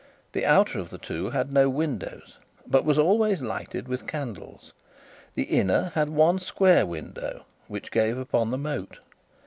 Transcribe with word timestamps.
The 0.31 0.47
outer 0.47 0.79
of 0.79 0.89
the 0.89 0.97
two 0.97 1.29
had 1.29 1.53
no 1.53 1.69
windows, 1.69 2.39
but 2.65 2.83
was 2.85 2.97
always 2.97 3.39
lighted 3.43 3.87
with 3.87 4.07
candles; 4.07 4.73
the 5.35 5.43
inner 5.43 5.91
had 5.93 6.09
one 6.09 6.39
square 6.39 6.87
window, 6.87 7.45
which 7.67 7.91
gave 7.91 8.17
upon 8.17 8.49
the 8.49 8.57
moat. 8.57 8.97